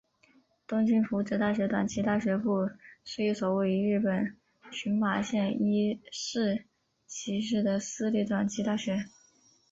[0.65, 2.67] 东京福祉大学短期大学部
[3.05, 4.35] 是一所位于日本
[4.71, 6.65] 群马县伊势
[7.05, 9.05] 崎市的私立短期大学。